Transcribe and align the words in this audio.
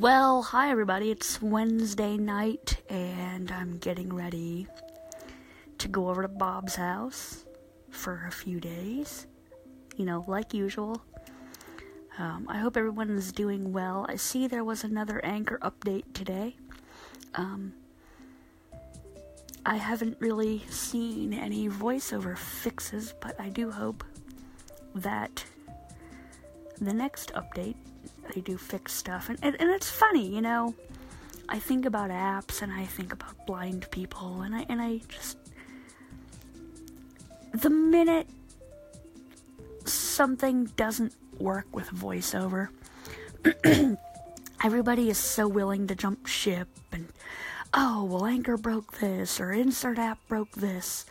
Well, 0.00 0.40
hi 0.40 0.70
everybody. 0.70 1.10
It's 1.10 1.42
Wednesday 1.42 2.16
night, 2.16 2.80
and 2.88 3.52
I'm 3.52 3.76
getting 3.76 4.10
ready 4.10 4.66
to 5.76 5.88
go 5.88 6.08
over 6.08 6.22
to 6.22 6.28
Bob's 6.28 6.74
house 6.74 7.44
for 7.90 8.24
a 8.26 8.30
few 8.32 8.60
days. 8.60 9.26
You 9.98 10.06
know, 10.06 10.24
like 10.26 10.54
usual. 10.54 11.02
Um, 12.16 12.46
I 12.48 12.56
hope 12.60 12.78
everyone 12.78 13.10
is 13.10 13.30
doing 13.30 13.74
well. 13.74 14.06
I 14.08 14.16
see 14.16 14.46
there 14.46 14.64
was 14.64 14.84
another 14.84 15.22
anchor 15.22 15.58
update 15.60 16.14
today. 16.14 16.56
Um, 17.34 17.74
I 19.66 19.76
haven't 19.76 20.16
really 20.18 20.62
seen 20.70 21.34
any 21.34 21.68
voiceover 21.68 22.38
fixes, 22.38 23.12
but 23.20 23.38
I 23.38 23.50
do 23.50 23.70
hope 23.70 24.02
that 24.94 25.44
the 26.80 26.94
next 26.94 27.34
update 27.34 27.76
they 28.34 28.40
do 28.40 28.56
fix 28.56 28.92
stuff. 28.92 29.28
And, 29.28 29.38
and, 29.42 29.56
and 29.60 29.70
it's 29.70 29.90
funny 29.90 30.26
you 30.26 30.40
know 30.40 30.74
i 31.48 31.58
think 31.58 31.84
about 31.84 32.10
apps 32.10 32.62
and 32.62 32.72
i 32.72 32.84
think 32.84 33.12
about 33.12 33.46
blind 33.46 33.90
people 33.90 34.42
and 34.42 34.54
i 34.54 34.64
and 34.68 34.80
i 34.80 35.00
just 35.08 35.36
the 37.52 37.70
minute 37.70 38.28
something 39.84 40.64
doesn't 40.76 41.12
work 41.38 41.66
with 41.72 41.88
voiceover 41.88 42.68
everybody 44.64 45.10
is 45.10 45.18
so 45.18 45.48
willing 45.48 45.86
to 45.86 45.94
jump 45.94 46.26
ship 46.26 46.68
and 46.92 47.08
oh 47.74 48.04
well 48.04 48.26
anchor 48.26 48.56
broke 48.56 48.98
this 48.98 49.40
or 49.40 49.52
insert 49.52 49.98
app 49.98 50.18
broke 50.28 50.52
this. 50.52 51.06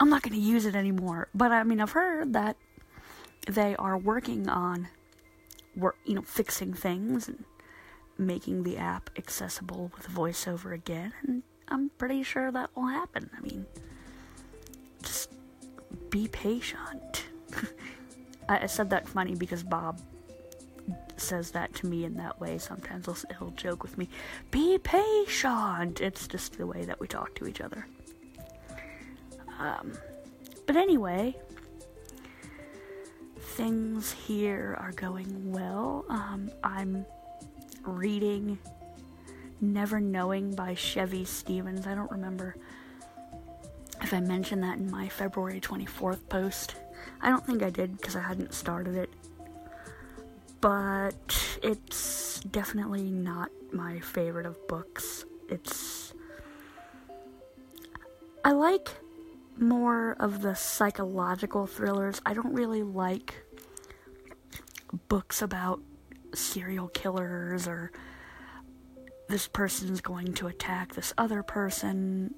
I'm 0.00 0.10
not 0.10 0.22
going 0.22 0.34
to 0.34 0.40
use 0.40 0.66
it 0.66 0.74
anymore 0.74 1.28
but 1.34 1.52
i 1.52 1.62
mean 1.64 1.80
i've 1.80 1.92
heard 1.92 2.32
that 2.34 2.56
they 3.46 3.76
are 3.76 3.98
working 3.98 4.48
on 4.48 4.88
work, 5.76 5.96
you 6.04 6.14
know, 6.14 6.22
fixing 6.22 6.72
things 6.72 7.28
and 7.28 7.44
making 8.18 8.62
the 8.62 8.76
app 8.76 9.10
accessible 9.16 9.90
with 9.96 10.08
voiceover 10.08 10.72
again, 10.72 11.12
and 11.26 11.42
I'm 11.68 11.90
pretty 11.90 12.22
sure 12.22 12.50
that 12.52 12.70
will 12.76 12.86
happen. 12.86 13.30
I 13.36 13.40
mean, 13.40 13.66
just 15.02 15.32
be 16.10 16.28
patient. 16.28 17.26
I, 18.48 18.66
said 18.66 18.90
that 18.90 19.08
funny 19.08 19.34
because 19.34 19.62
Bob 19.62 20.00
says 21.16 21.52
that 21.52 21.74
to 21.76 21.86
me 21.86 22.04
in 22.04 22.14
that 22.14 22.40
way. 22.40 22.58
Sometimes 22.58 23.06
he'll, 23.06 23.38
he'll 23.38 23.50
joke 23.52 23.82
with 23.82 23.96
me, 23.96 24.08
"Be 24.50 24.78
patient." 24.78 26.00
It's 26.00 26.26
just 26.28 26.58
the 26.58 26.66
way 26.66 26.84
that 26.84 27.00
we 27.00 27.06
talk 27.06 27.34
to 27.36 27.46
each 27.46 27.60
other. 27.60 27.86
Um, 29.58 29.92
but 30.66 30.76
anyway, 30.76 31.36
things 33.52 34.12
here 34.12 34.78
are 34.80 34.92
going 34.92 35.52
well. 35.52 36.06
Um, 36.08 36.50
I'm 36.64 37.04
reading 37.82 38.58
Never 39.60 40.00
Knowing 40.00 40.54
by 40.54 40.74
Chevy 40.74 41.26
Stevens. 41.26 41.86
I 41.86 41.94
don't 41.94 42.10
remember 42.10 42.56
if 44.00 44.14
I 44.14 44.20
mentioned 44.20 44.62
that 44.62 44.78
in 44.78 44.90
my 44.90 45.06
February 45.06 45.60
24th 45.60 46.26
post. 46.30 46.76
I 47.20 47.28
don't 47.28 47.44
think 47.44 47.62
I 47.62 47.68
did 47.68 47.98
because 47.98 48.16
I 48.16 48.22
hadn't 48.22 48.54
started 48.54 48.94
it. 48.94 49.10
But 50.62 51.58
it's 51.62 52.40
definitely 52.40 53.10
not 53.10 53.50
my 53.70 54.00
favorite 54.00 54.46
of 54.46 54.66
books. 54.66 55.26
It's. 55.50 56.14
I 58.44 58.52
like 58.52 58.88
more 59.62 60.16
of 60.18 60.42
the 60.42 60.54
psychological 60.54 61.66
thrillers. 61.66 62.20
I 62.26 62.34
don't 62.34 62.52
really 62.52 62.82
like 62.82 63.34
books 65.08 65.40
about 65.40 65.80
serial 66.34 66.88
killers 66.88 67.66
or 67.66 67.92
this 69.28 69.48
person's 69.48 70.00
going 70.00 70.34
to 70.34 70.46
attack 70.46 70.94
this 70.94 71.14
other 71.16 71.42
person. 71.42 72.34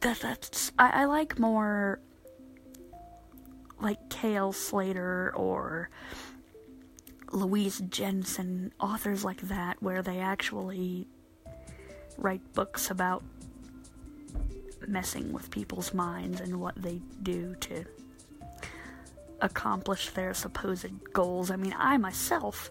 That 0.00 0.20
that's 0.20 0.72
I, 0.78 1.02
I 1.02 1.04
like 1.04 1.38
more 1.38 2.00
like 3.80 4.10
K.L. 4.10 4.52
Slater 4.52 5.32
or 5.36 5.90
Louise 7.30 7.80
Jensen, 7.88 8.72
authors 8.80 9.24
like 9.24 9.42
that, 9.42 9.82
where 9.82 10.02
they 10.02 10.18
actually 10.18 11.06
write 12.16 12.52
books 12.54 12.90
about 12.90 13.22
messing 14.86 15.32
with 15.32 15.50
people's 15.50 15.92
minds 15.92 16.40
and 16.40 16.60
what 16.60 16.80
they 16.80 17.00
do 17.22 17.54
to 17.56 17.84
accomplish 19.40 20.10
their 20.10 20.34
supposed 20.34 21.12
goals. 21.12 21.50
I 21.50 21.56
mean, 21.56 21.74
I 21.76 21.96
myself 21.96 22.70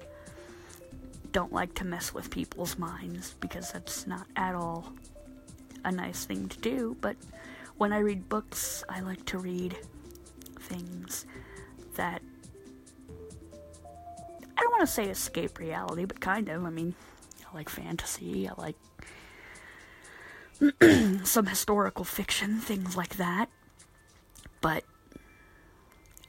don't 1.32 1.54
like 1.54 1.74
to 1.76 1.86
mess 1.86 2.14
with 2.14 2.32
people's 2.32 2.78
minds 2.78 3.36
because 3.40 3.72
that's 3.72 4.08
not 4.08 4.26
at 4.36 4.56
all 4.56 4.94
a 5.84 5.92
nice 5.92 6.26
thing 6.26 6.50
to 6.50 6.58
do, 6.60 6.98
but 7.02 7.16
when 7.78 7.94
I 7.94 8.00
read 8.00 8.28
books, 8.28 8.84
I 8.90 9.02
like 9.02 9.24
to 9.28 9.38
read 9.38 9.78
things 10.62 11.26
that 11.96 12.22
I 14.58 14.62
don't 14.62 14.72
want 14.72 14.82
to 14.82 14.88
say 14.88 15.10
escape 15.10 15.60
reality, 15.60 16.06
but 16.06 16.20
kind 16.20 16.50
of. 16.50 16.66
I 16.66 16.70
mean, 16.72 16.96
I 17.46 17.56
like 17.56 17.70
fantasy, 17.70 18.50
I 18.50 18.54
like 18.58 18.76
some 21.24 21.46
historical 21.46 22.04
fiction, 22.04 22.60
things 22.60 22.96
like 22.96 23.18
that. 23.18 23.50
But 24.62 24.84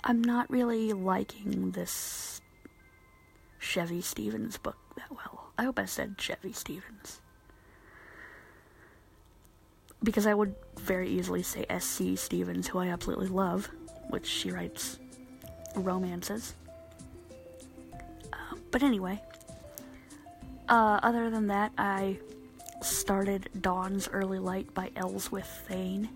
I'm 0.05 0.23
not 0.23 0.51
really 0.51 0.93
liking 0.93 1.73
this 1.73 2.41
Chevy 3.59 4.01
Stevens 4.01 4.59
book 4.59 4.77
that 4.97 5.11
well. 5.11 5.51
I 5.57 5.65
hope 5.65 5.79
I 5.79 5.87
said 5.87 6.17
Chevy 6.19 6.53
Stevens. 6.53 7.21
Because 10.03 10.27
I 10.27 10.35
would 10.35 10.55
very 10.79 11.09
easily 11.09 11.43
say 11.43 11.67
S.C. 11.69 12.15
Stevens, 12.17 12.69
who 12.69 12.79
I 12.79 12.89
absolutely 12.89 13.27
love, 13.29 13.69
which 14.11 14.27
she 14.27 14.53
writes 14.53 14.99
romances. 15.75 16.55
Uh, 18.33 18.57
but 18.71 18.83
anyway, 18.83 19.21
uh, 20.69 21.01
other 21.03 21.31
than 21.31 21.49
that, 21.49 21.73
I 21.77 22.19
started 22.81 23.49
Dawn's 23.61 24.09
Early 24.09 24.39
Light 24.39 24.73
by 24.75 24.91
Elswyth 24.91 25.45
Thane. 25.67 26.09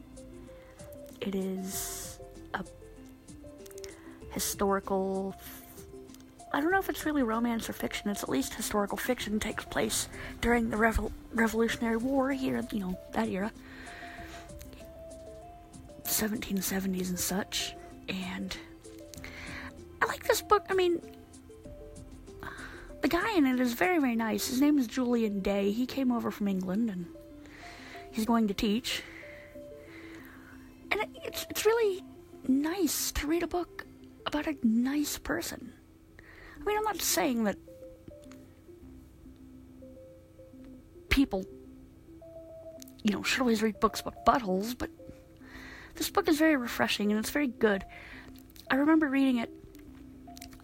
It 1.21 1.35
is 1.35 2.19
a 2.55 2.65
historical. 4.31 5.35
I 6.53 6.61
don't 6.61 6.71
know 6.71 6.79
if 6.79 6.89
it's 6.89 7.07
really 7.07 7.23
romance 7.23 7.69
or 7.69 7.73
fiction. 7.73 8.11
It's 8.11 8.23
at 8.23 8.29
least 8.29 8.55
historical 8.55 8.99
fiction. 8.99 9.37
It 9.37 9.41
takes 9.41 9.65
place 9.65 10.09
during 10.41 10.71
the 10.71 10.77
Revol- 10.77 11.13
Revolutionary 11.33 11.97
War 11.97 12.31
here, 12.31 12.63
you 12.73 12.81
know, 12.81 12.99
that 13.13 13.29
era. 13.29 13.51
1770s 16.05 17.09
and 17.09 17.19
such. 17.19 17.75
And 18.09 18.57
I 20.03 20.07
like 20.07 20.25
this 20.25 20.43
book. 20.43 20.67
I 20.69 20.75
mean, 20.75 21.01
the 23.03 23.09
guy 23.09 23.37
in 23.37 23.47
it 23.47 23.59
is 23.61 23.73
very, 23.75 23.99
very 23.99 24.15
nice. 24.15 24.49
His 24.49 24.61
name 24.61 24.79
is 24.79 24.87
Julian 24.87 25.41
Day. 25.41 25.73
He 25.73 25.87
came 25.87 26.13
over 26.13 26.31
from 26.31 26.47
England 26.47 26.89
and 26.89 27.07
he's 28.13 28.25
going 28.25 28.47
to 28.49 28.55
teach. 28.55 29.03
And 30.91 31.01
it, 31.01 31.09
it's, 31.25 31.47
it's 31.51 31.67
really 31.67 32.05
nice 32.47 33.11
to 33.13 33.27
read 33.27 33.43
a 33.43 33.49
book 33.49 33.85
about 34.25 34.47
a 34.47 34.57
nice 34.63 35.19
person. 35.19 35.73
I 36.61 36.65
mean, 36.65 36.79
I'm 36.79 36.85
not 36.85 37.03
saying 37.03 37.43
that 37.45 37.57
people, 41.09 41.45
you 43.03 43.13
know, 43.13 43.25
should 43.25 43.41
always 43.41 43.63
read 43.63 43.81
books 43.81 44.01
about 44.01 44.25
buttholes, 44.25 44.79
but 44.79 44.91
this 45.97 46.09
book 46.09 46.29
is 46.29 46.39
very 46.39 46.57
refreshing 46.57 47.11
and 47.11 47.19
it's 47.19 47.31
very 47.31 47.49
good. 47.49 47.85
I 48.71 48.77
remember 48.77 49.09
reading 49.09 49.39
it 49.39 49.51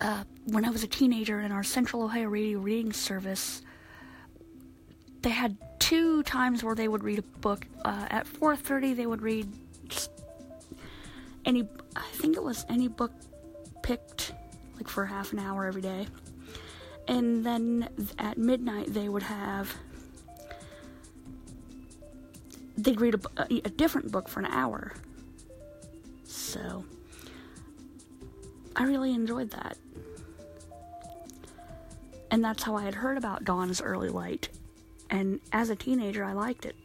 uh, 0.00 0.22
when 0.50 0.64
I 0.64 0.70
was 0.70 0.82
a 0.82 0.86
teenager 0.86 1.40
in 1.40 1.52
our 1.52 1.62
Central 1.62 2.02
Ohio 2.02 2.28
Radio 2.28 2.58
reading 2.58 2.92
service, 2.92 3.62
they 5.22 5.30
had 5.30 5.56
two 5.78 6.22
times 6.22 6.64
where 6.64 6.74
they 6.74 6.88
would 6.88 7.04
read 7.04 7.18
a 7.18 7.22
book. 7.40 7.66
Uh, 7.84 8.06
at 8.10 8.26
4:30, 8.26 8.94
they 8.94 9.06
would 9.06 9.22
read 9.22 9.50
any. 11.44 11.68
I 11.96 12.06
think 12.12 12.36
it 12.36 12.42
was 12.42 12.64
any 12.68 12.88
book 12.88 13.12
picked, 13.82 14.32
like 14.76 14.88
for 14.88 15.04
half 15.04 15.32
an 15.32 15.38
hour 15.38 15.66
every 15.66 15.82
day. 15.82 16.06
And 17.06 17.44
then 17.44 17.88
at 18.18 18.38
midnight, 18.38 18.92
they 18.92 19.08
would 19.08 19.22
have. 19.22 19.74
They'd 22.76 23.00
read 23.00 23.16
a, 23.36 23.44
a 23.64 23.70
different 23.70 24.12
book 24.12 24.28
for 24.28 24.40
an 24.40 24.46
hour. 24.46 24.92
So. 26.24 26.84
I 28.76 28.84
really 28.84 29.12
enjoyed 29.12 29.50
that. 29.50 29.76
And 32.30 32.44
that's 32.44 32.62
how 32.62 32.76
I 32.76 32.82
had 32.82 32.96
heard 32.96 33.16
about 33.16 33.44
Dawn's 33.44 33.80
Early 33.80 34.08
Light. 34.08 34.48
And 35.10 35.40
as 35.52 35.70
a 35.70 35.76
teenager, 35.76 36.24
I 36.24 36.32
liked 36.32 36.66
it. 36.66 36.76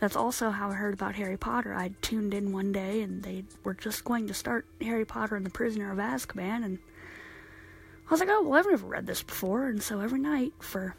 That's 0.00 0.16
also 0.16 0.50
how 0.50 0.70
I 0.70 0.74
heard 0.74 0.94
about 0.94 1.14
Harry 1.14 1.36
Potter. 1.36 1.74
I 1.74 1.92
tuned 2.02 2.34
in 2.34 2.52
one 2.52 2.72
day 2.72 3.02
and 3.02 3.22
they 3.22 3.44
were 3.62 3.74
just 3.74 4.04
going 4.04 4.26
to 4.28 4.34
start 4.34 4.66
Harry 4.80 5.04
Potter 5.04 5.34
and 5.36 5.46
the 5.46 5.50
Prisoner 5.50 5.90
of 5.90 5.98
Azkaban, 5.98 6.64
and 6.64 6.78
I 8.06 8.10
was 8.10 8.20
like, 8.20 8.28
oh, 8.30 8.42
well, 8.42 8.58
I've 8.58 8.70
never 8.70 8.86
read 8.86 9.06
this 9.06 9.22
before. 9.22 9.66
And 9.66 9.82
so 9.82 10.00
every 10.00 10.20
night, 10.20 10.52
for 10.58 10.94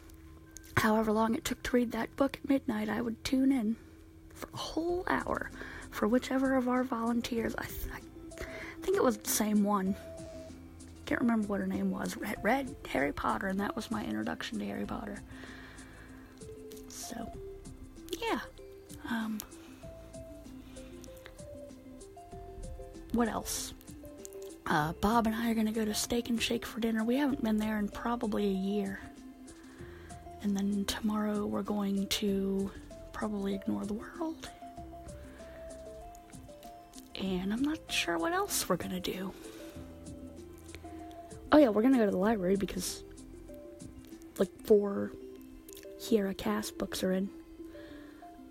however 0.76 1.12
long 1.12 1.34
it 1.34 1.44
took 1.44 1.62
to 1.62 1.76
read 1.76 1.92
that 1.92 2.14
book 2.16 2.38
at 2.42 2.48
midnight, 2.48 2.88
I 2.88 3.00
would 3.00 3.22
tune 3.22 3.52
in 3.52 3.76
for 4.34 4.48
a 4.52 4.56
whole 4.56 5.04
hour 5.06 5.50
for 5.90 6.08
whichever 6.08 6.56
of 6.56 6.68
our 6.68 6.82
volunteers. 6.82 7.54
I, 7.56 7.66
th- 7.66 8.40
I 8.40 8.82
think 8.82 8.96
it 8.96 9.04
was 9.04 9.18
the 9.18 9.30
same 9.30 9.62
one. 9.62 9.94
Can't 11.06 11.20
remember 11.20 11.46
what 11.46 11.60
her 11.60 11.66
name 11.66 11.90
was. 11.92 12.16
Read 12.42 12.74
Harry 12.88 13.12
Potter, 13.12 13.46
and 13.46 13.60
that 13.60 13.76
was 13.76 13.90
my 13.90 14.04
introduction 14.04 14.58
to 14.58 14.66
Harry 14.66 14.84
Potter. 14.84 15.22
So, 16.88 17.30
yeah. 18.20 18.40
Um, 19.08 19.38
what 23.12 23.28
else? 23.28 23.72
Uh, 24.66 24.92
Bob 25.00 25.26
and 25.28 25.36
I 25.36 25.48
are 25.48 25.54
going 25.54 25.66
to 25.66 25.72
go 25.72 25.84
to 25.84 25.94
Steak 25.94 26.28
and 26.28 26.42
Shake 26.42 26.66
for 26.66 26.80
dinner. 26.80 27.04
We 27.04 27.16
haven't 27.16 27.42
been 27.42 27.58
there 27.58 27.78
in 27.78 27.88
probably 27.88 28.44
a 28.46 28.48
year. 28.48 28.98
And 30.42 30.56
then 30.56 30.84
tomorrow 30.86 31.46
we're 31.46 31.62
going 31.62 32.08
to 32.08 32.70
probably 33.12 33.54
ignore 33.54 33.84
the 33.84 33.94
world. 33.94 34.50
And 37.14 37.52
I'm 37.52 37.62
not 37.62 37.78
sure 37.88 38.18
what 38.18 38.32
else 38.32 38.68
we're 38.68 38.76
going 38.76 38.90
to 38.90 39.00
do. 39.00 39.32
Oh, 41.56 41.58
yeah, 41.58 41.70
we're 41.70 41.80
to 41.94 41.98
go 41.98 42.04
to 42.04 42.10
the 42.10 42.18
library 42.18 42.56
because, 42.56 43.02
like, 44.38 44.50
four 44.64 45.10
Kiera 45.98 46.36
Cass 46.36 46.70
books 46.70 47.02
are 47.02 47.12
in. 47.12 47.30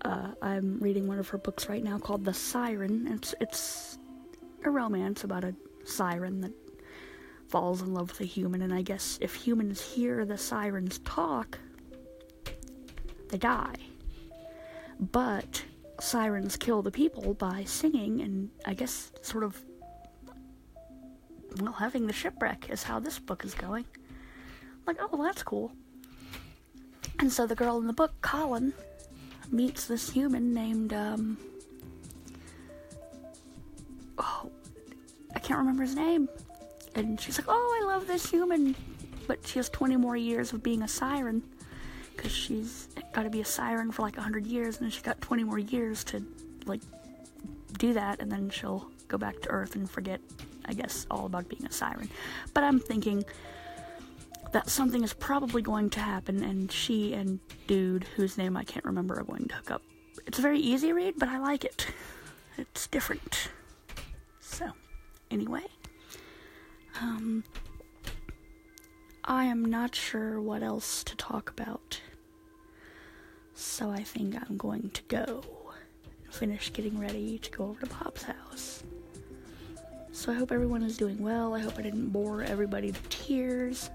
Uh, 0.02 0.32
I'm 0.42 0.80
reading 0.80 1.06
one 1.06 1.20
of 1.20 1.28
her 1.28 1.38
books 1.38 1.68
right 1.68 1.84
now 1.84 2.00
called 2.00 2.24
The 2.24 2.34
Siren. 2.34 3.06
It's 3.06 3.32
it's 3.40 3.98
a 4.64 4.70
romance 4.70 5.22
about 5.22 5.44
a 5.44 5.54
siren 5.84 6.40
that 6.40 6.52
falls 7.46 7.80
in 7.80 7.94
love 7.94 8.10
with 8.10 8.22
a 8.22 8.24
human, 8.24 8.60
and 8.60 8.74
I 8.74 8.82
guess 8.82 9.20
if 9.20 9.36
humans 9.36 9.80
hear 9.80 10.24
the 10.24 10.36
sirens 10.36 10.98
talk, 11.04 11.60
they 13.28 13.38
die. 13.38 13.76
But 14.98 15.62
sirens 16.00 16.56
kill 16.56 16.82
the 16.82 16.90
people 16.90 17.34
by 17.34 17.62
singing, 17.62 18.20
and 18.20 18.50
I 18.64 18.74
guess 18.74 19.12
sort 19.22 19.44
of 19.44 19.64
well, 21.60 21.72
having 21.72 22.06
the 22.06 22.12
shipwreck 22.12 22.70
is 22.70 22.82
how 22.82 22.98
this 22.98 23.18
book 23.18 23.44
is 23.44 23.54
going. 23.54 23.84
like, 24.86 24.96
oh, 25.00 25.08
well, 25.12 25.22
that's 25.22 25.42
cool. 25.42 25.72
And 27.18 27.32
so 27.32 27.46
the 27.46 27.54
girl 27.54 27.78
in 27.78 27.86
the 27.86 27.92
book, 27.92 28.12
Kahlen, 28.22 28.72
meets 29.50 29.86
this 29.86 30.10
human 30.10 30.52
named 30.52 30.92
um, 30.92 31.38
oh, 34.18 34.50
I 35.34 35.38
can't 35.38 35.58
remember 35.58 35.82
his 35.82 35.94
name. 35.94 36.28
And 36.94 37.20
she's 37.20 37.38
like, 37.38 37.46
"Oh, 37.48 37.80
I 37.82 37.86
love 37.86 38.06
this 38.06 38.30
human," 38.30 38.74
but 39.26 39.46
she 39.46 39.58
has 39.58 39.68
20 39.68 39.96
more 39.96 40.16
years 40.16 40.52
of 40.52 40.62
being 40.62 40.82
a 40.82 40.88
siren 40.88 41.42
because 42.16 42.32
she's 42.32 42.88
got 43.12 43.24
to 43.24 43.30
be 43.30 43.42
a 43.42 43.44
siren 43.44 43.92
for 43.92 44.02
like 44.02 44.16
100 44.16 44.46
years, 44.46 44.76
and 44.76 44.84
then 44.84 44.90
she's 44.90 45.02
got 45.02 45.20
20 45.20 45.44
more 45.44 45.58
years 45.58 46.04
to 46.04 46.24
like 46.64 46.80
do 47.78 47.92
that, 47.92 48.20
and 48.20 48.32
then 48.32 48.48
she'll 48.48 48.90
go 49.08 49.18
back 49.18 49.40
to 49.42 49.50
Earth 49.50 49.74
and 49.74 49.88
forget, 49.88 50.20
I 50.66 50.74
guess, 50.74 51.06
all 51.10 51.26
about 51.26 51.48
being 51.48 51.64
a 51.66 51.72
siren. 51.72 52.10
But 52.54 52.64
I'm 52.64 52.78
thinking 52.78 53.24
that 54.52 54.70
something 54.70 55.02
is 55.02 55.12
probably 55.12 55.62
going 55.62 55.90
to 55.90 56.00
happen, 56.00 56.42
and 56.42 56.70
she 56.70 57.12
and 57.14 57.40
dude, 57.66 58.04
whose 58.16 58.38
name 58.38 58.56
I 58.56 58.64
can't 58.64 58.84
remember, 58.84 59.18
are 59.18 59.24
going 59.24 59.48
to 59.48 59.54
hook 59.54 59.70
up. 59.70 59.82
It's 60.26 60.38
a 60.38 60.42
very 60.42 60.58
easy 60.58 60.92
read, 60.92 61.14
but 61.18 61.28
I 61.28 61.38
like 61.38 61.64
it. 61.64 61.86
It's 62.58 62.86
different. 62.86 63.50
So, 64.40 64.70
anyway, 65.30 65.64
um, 67.02 67.44
I 69.24 69.44
am 69.44 69.62
not 69.62 69.94
sure 69.94 70.40
what 70.40 70.62
else 70.62 71.04
to 71.04 71.16
talk 71.16 71.50
about. 71.50 72.00
So 73.54 73.90
I 73.90 74.02
think 74.02 74.36
I'm 74.36 74.56
going 74.56 74.90
to 74.90 75.02
go 75.08 75.42
finish 76.30 76.72
getting 76.72 76.98
ready 76.98 77.38
to 77.38 77.50
go 77.50 77.64
over 77.64 77.80
to 77.80 77.86
Bob's 77.86 78.22
house. 78.22 78.82
So 80.26 80.32
I 80.32 80.34
hope 80.34 80.50
everyone 80.50 80.82
is 80.82 80.96
doing 80.96 81.22
well. 81.22 81.54
I 81.54 81.60
hope 81.60 81.78
I 81.78 81.82
didn't 81.82 82.08
bore 82.08 82.42
everybody 82.42 82.90
to 82.90 83.00
tears. 83.10 83.90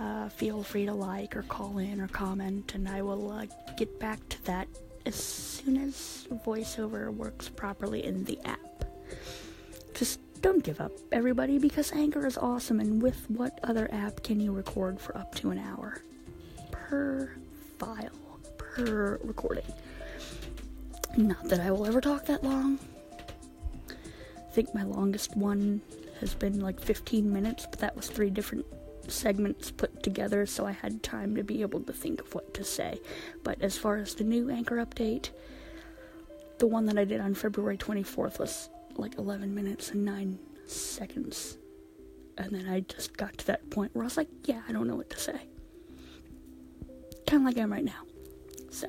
Uh, 0.00 0.30
feel 0.30 0.62
free 0.62 0.86
to 0.86 0.94
like 0.94 1.36
or 1.36 1.42
call 1.42 1.76
in 1.76 2.00
or 2.00 2.08
comment, 2.08 2.74
and 2.74 2.88
I 2.88 3.02
will 3.02 3.30
uh, 3.30 3.44
get 3.76 4.00
back 4.00 4.26
to 4.30 4.42
that 4.46 4.68
as 5.04 5.16
soon 5.16 5.76
as 5.86 6.26
VoiceOver 6.46 7.12
works 7.12 7.50
properly 7.50 8.06
in 8.06 8.24
the 8.24 8.38
app. 8.46 8.86
Just 9.92 10.18
don't 10.40 10.64
give 10.64 10.80
up, 10.80 10.92
everybody, 11.12 11.58
because 11.58 11.92
Anchor 11.92 12.26
is 12.26 12.38
awesome, 12.38 12.80
and 12.80 13.02
with 13.02 13.28
what 13.28 13.60
other 13.62 13.86
app 13.92 14.22
can 14.22 14.40
you 14.40 14.50
record 14.52 14.98
for 14.98 15.14
up 15.14 15.34
to 15.34 15.50
an 15.50 15.58
hour? 15.58 16.00
Per 16.70 17.30
file, 17.78 18.38
per 18.56 19.20
recording. 19.22 19.70
Not 21.18 21.50
that 21.50 21.60
I 21.60 21.70
will 21.70 21.84
ever 21.84 22.00
talk 22.00 22.24
that 22.24 22.42
long. 22.42 22.78
I 24.58 24.60
think 24.60 24.74
my 24.74 24.82
longest 24.82 25.36
one 25.36 25.80
has 26.18 26.34
been 26.34 26.58
like 26.58 26.80
15 26.80 27.32
minutes, 27.32 27.68
but 27.70 27.78
that 27.78 27.94
was 27.94 28.08
three 28.08 28.28
different 28.28 28.66
segments 29.06 29.70
put 29.70 30.02
together, 30.02 30.46
so 30.46 30.66
I 30.66 30.72
had 30.72 31.00
time 31.00 31.36
to 31.36 31.44
be 31.44 31.62
able 31.62 31.78
to 31.82 31.92
think 31.92 32.20
of 32.20 32.34
what 32.34 32.54
to 32.54 32.64
say. 32.64 33.00
But 33.44 33.62
as 33.62 33.78
far 33.78 33.98
as 33.98 34.16
the 34.16 34.24
new 34.24 34.50
Anchor 34.50 34.84
update, 34.84 35.30
the 36.58 36.66
one 36.66 36.86
that 36.86 36.98
I 36.98 37.04
did 37.04 37.20
on 37.20 37.34
February 37.34 37.78
24th 37.78 38.40
was 38.40 38.68
like 38.96 39.16
11 39.16 39.54
minutes 39.54 39.92
and 39.92 40.04
9 40.04 40.36
seconds. 40.66 41.56
And 42.36 42.50
then 42.50 42.68
I 42.68 42.80
just 42.80 43.16
got 43.16 43.38
to 43.38 43.46
that 43.46 43.70
point 43.70 43.94
where 43.94 44.02
I 44.02 44.06
was 44.06 44.16
like, 44.16 44.28
yeah, 44.46 44.62
I 44.68 44.72
don't 44.72 44.88
know 44.88 44.96
what 44.96 45.10
to 45.10 45.20
say. 45.20 45.40
Kind 47.28 47.42
of 47.42 47.46
like 47.46 47.58
I 47.58 47.60
am 47.60 47.72
right 47.72 47.84
now. 47.84 48.02
So, 48.70 48.88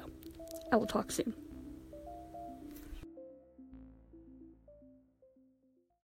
I 0.72 0.77
will 0.77 0.88
talk 0.88 1.12
soon. 1.12 1.36